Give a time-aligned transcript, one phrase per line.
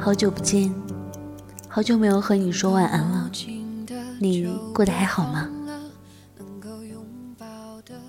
[0.00, 0.72] 好久不见，
[1.68, 3.30] 好久没有和你说晚安了。
[4.20, 5.50] 你过得还好吗？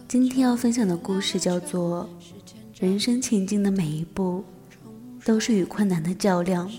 [0.08, 2.08] 今天要分享的故事叫做
[2.82, 4.44] 《人生前进的每一步
[5.26, 6.70] 都是与困难的较量》。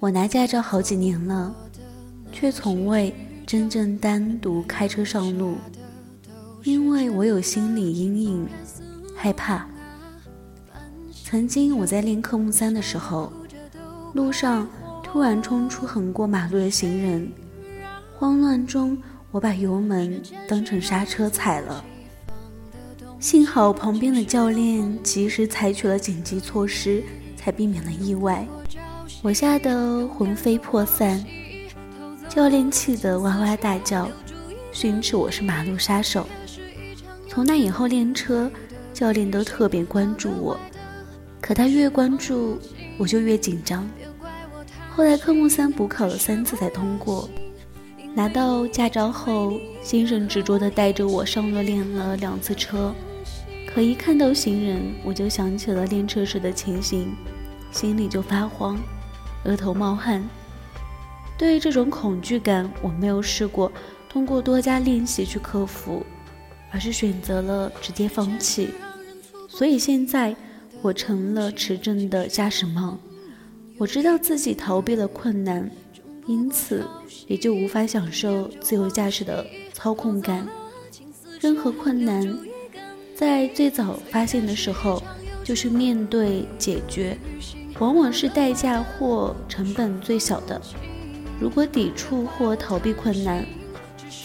[0.00, 1.54] 我拿驾照好几年了，
[2.32, 3.14] 却从未
[3.46, 5.56] 真正单独开车上路，
[6.64, 8.48] 因为我有心理阴影，
[9.14, 9.66] 害怕。
[11.34, 13.32] 曾经我在练科目三的时候，
[14.12, 14.68] 路上
[15.02, 17.28] 突然冲出横过马路的行人，
[18.16, 18.96] 慌乱中
[19.32, 21.84] 我把油门当成刹车踩了，
[23.18, 27.02] 幸好旁边的教练及时采取了紧急措施，
[27.36, 28.46] 才避免了意外。
[29.20, 31.20] 我吓得魂飞魄散，
[32.28, 34.08] 教练气得哇哇大叫，
[34.70, 36.28] 训斥我是马路杀手。
[37.28, 38.48] 从那以后练车，
[38.92, 40.56] 教练都特别关注我。
[41.44, 42.58] 可他越关注，
[42.96, 43.86] 我就越紧张。
[44.88, 47.28] 后来科目三补考了三次才通过，
[48.14, 52.94] 拿到驾照后，先生执着地带着我上路练了两次车。
[53.66, 57.14] 可一看到行人，我就想起了练车时的情形，
[57.70, 58.80] 心里就发慌，
[59.44, 60.26] 额头冒汗。
[61.36, 63.70] 对于这种恐惧感，我没有试过
[64.08, 66.06] 通过多加练习去克服，
[66.70, 68.70] 而是选择了直接放弃。
[69.46, 70.34] 所以现在。
[70.84, 72.98] 我成了持证的驾驶梦，
[73.78, 75.70] 我知道自己逃避了困难，
[76.26, 76.84] 因此
[77.26, 80.46] 也就无法享受自由驾驶的操控感。
[81.40, 82.38] 任何困难，
[83.16, 85.02] 在最早发现的时候，
[85.42, 87.16] 就是面对解决，
[87.78, 90.60] 往往是代价或成本最小的。
[91.40, 93.42] 如果抵触或逃避困难，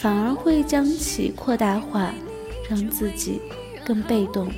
[0.01, 2.13] 反而会将其扩大化，
[2.69, 3.39] 让自己
[3.85, 4.51] 更被动，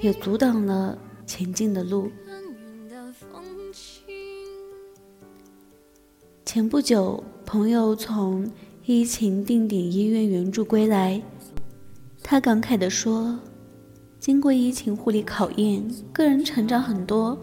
[0.00, 0.98] 也阻挡了。
[1.30, 2.10] 前进的路。
[6.44, 8.50] 前不久，朋友从
[8.84, 11.22] 疫情定点医院援助归来，
[12.20, 13.38] 他感慨地说
[14.18, 17.40] ：“经过疫情护理考验，个人成长很多，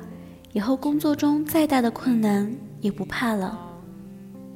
[0.52, 3.58] 以后工作中再大的困难也不怕了。”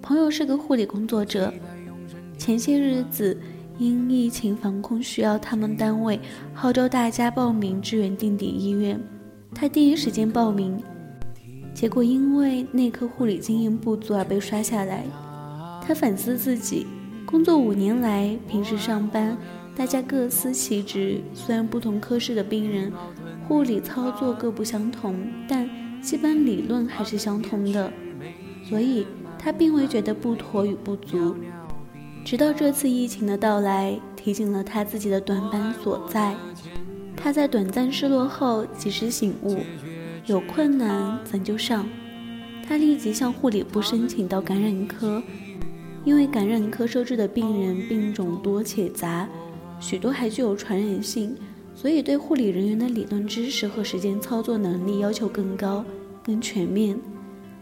[0.03, 1.53] 朋友是个护理工作者，
[2.37, 3.39] 前些日子
[3.77, 6.19] 因疫情防控需要，他们单位
[6.53, 9.01] 号召大家报名支援定点医院。
[9.53, 10.81] 他第一时间报名，
[11.73, 15.03] 结果因为内科护理经验不足而被刷下来。
[15.85, 16.87] 他反思自己，
[17.25, 19.37] 工作五年来，平时上班
[19.75, 22.91] 大家各司其职，虽然不同科室的病人
[23.47, 25.15] 护理操作各不相同，
[25.47, 25.69] 但
[26.01, 27.91] 基本理论还是相通的，
[28.63, 29.05] 所以
[29.37, 31.35] 他并未觉得不妥与不足。
[32.23, 36.35] 直到这次疫情的到来，提醒了他自己的短板所在。
[37.23, 39.59] 他在短暂失落后及时醒悟，
[40.25, 41.87] 有困难咱就上。
[42.67, 45.21] 他立即向护理部申请到感染科，
[46.03, 49.27] 因为感染科收治的病人病种多且杂，
[49.79, 51.35] 许多还具有传染性，
[51.75, 55.85] 所以对护理人员的理论知识和实践操作能力要求更高、
[56.23, 56.97] 更全面，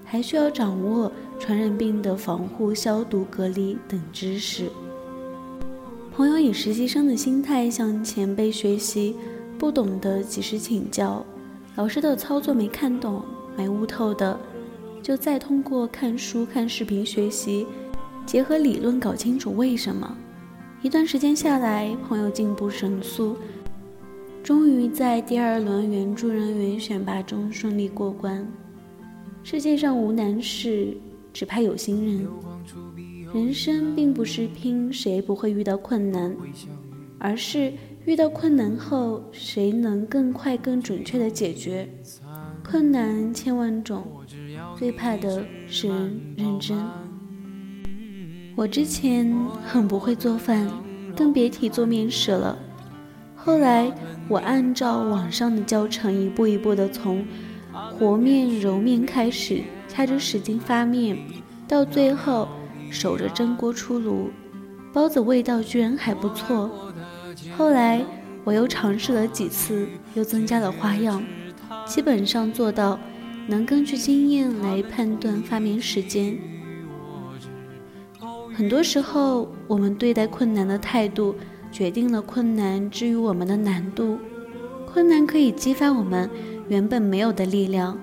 [0.06, 4.70] 还需要掌握传染病的防护、消毒、隔离等知识。
[6.16, 9.16] 朋友以实习生的心态向前辈学习。
[9.60, 11.24] 不懂的及时请教，
[11.76, 13.22] 老师的操作没看懂、
[13.58, 14.40] 没悟透的，
[15.04, 17.68] 就再通过看书、看视频学习，
[18.26, 20.18] 结合理论搞清楚为什么。
[20.82, 23.36] 一段时间下来，朋友进步神速，
[24.42, 28.48] 终于在第二轮援助人员选拔中顺利过关。
[29.44, 30.96] 世界上无难事，
[31.34, 32.26] 只怕有心人。
[33.34, 36.34] 人生并不是拼谁不会遇到困难，
[37.20, 37.74] 而是。
[38.06, 41.88] 遇到困难后，谁能更快、更准确地解决？
[42.64, 44.04] 困难千万种，
[44.78, 45.88] 最怕的是
[46.36, 46.78] 认真。
[48.56, 49.32] 我之前
[49.66, 50.70] 很不会做饭，
[51.16, 52.58] 更别提做面食了。
[53.36, 53.92] 后来，
[54.28, 57.26] 我按照网上的教程，一步一步地从
[57.72, 61.18] 和面、揉面开始，掐着时间发面，
[61.68, 62.48] 到最后
[62.90, 64.30] 守着蒸锅出炉，
[64.92, 66.70] 包子味道居然还不错。
[67.58, 68.04] 后来
[68.44, 71.24] 我又尝试了几次，又增加了花样，
[71.86, 73.00] 基本上做到
[73.48, 76.38] 能根据经验来判断发明时间。
[78.54, 81.36] 很多时候，我们对待困难的态度，
[81.72, 84.20] 决定了困难之于我们的难度。
[84.86, 86.30] 困难可以激发我们
[86.68, 87.98] 原本没有的力量。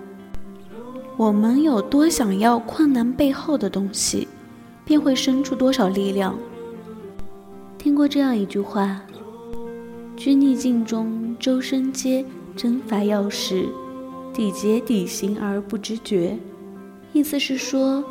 [1.17, 4.29] 我们有多想要困难背后的东西，
[4.85, 6.39] 便会生出多少力量。
[7.77, 9.03] 听过这样一句话。
[10.17, 12.25] 居逆境中，周身皆
[12.57, 13.69] 针法要矢，
[14.33, 16.39] 底节底行而不知觉。
[17.13, 18.03] 意思是说，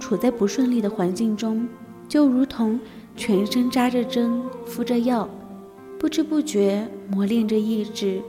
[0.00, 1.66] 处在不顺利的环境中，
[2.08, 2.78] 就如同
[3.16, 5.28] 全身扎着针、敷着药，
[5.98, 8.20] 不知不觉磨练着意志，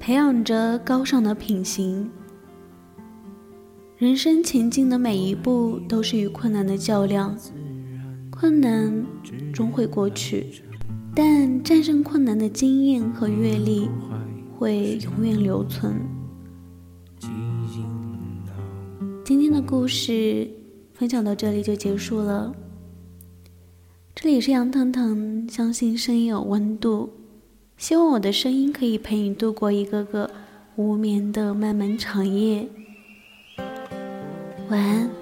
[0.00, 2.10] 培养着高尚的品行。
[3.96, 7.36] 人生前进的每一步都是与困难的较量，
[8.30, 9.06] 困难
[9.52, 10.46] 终会过去，
[11.14, 13.88] 但战胜困难的经验和阅历
[14.58, 15.94] 会永远留存。
[19.24, 20.48] 今天的故事
[20.94, 22.54] 分享到这里就结束了。
[24.14, 27.10] 这里是杨腾腾，相信声音有温度，
[27.76, 30.30] 希望我的声音可以陪你度过一个个
[30.76, 32.66] 无眠的漫漫长夜。
[34.68, 35.21] 晚安。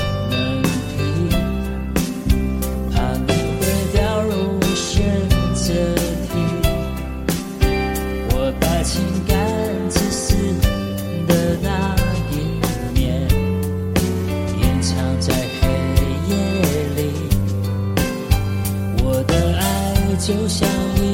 [20.31, 21.10] 就像你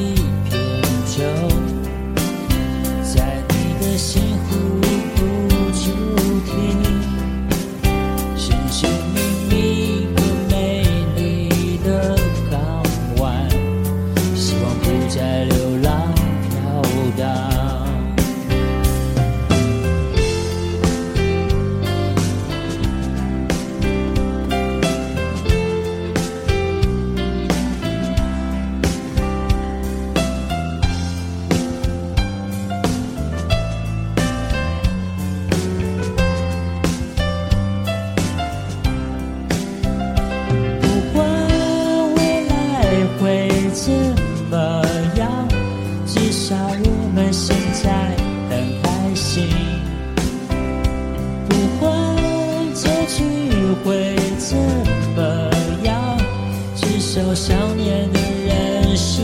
[57.38, 59.22] 想念的人是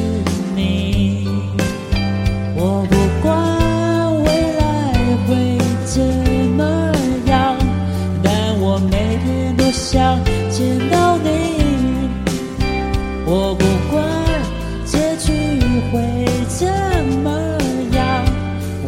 [0.54, 1.26] 你，
[2.54, 3.35] 我不管
[4.23, 4.62] 未来
[5.26, 6.00] 会怎
[6.56, 6.62] 么
[7.26, 7.59] 样，
[8.23, 11.28] 但我每天都想见到你。
[13.26, 14.00] 我不管
[14.87, 15.33] 结局
[15.90, 16.68] 会怎
[17.25, 17.28] 么
[17.97, 18.25] 样，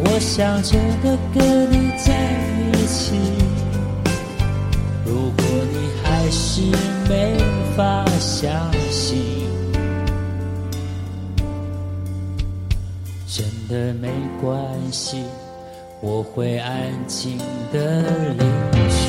[0.05, 2.13] 我想真的跟你在
[2.71, 3.13] 一起。
[5.05, 5.43] 如果
[5.73, 6.61] 你还是
[15.99, 17.37] 我会安静
[17.71, 18.43] 的离
[18.89, 19.06] 去